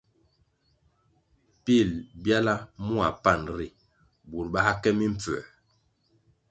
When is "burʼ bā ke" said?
4.29-4.89